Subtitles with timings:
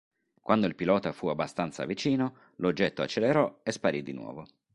[0.41, 4.47] Quando il pilota fu abbastanza vicino, l'oggetto accelerò e sparì di nuovo.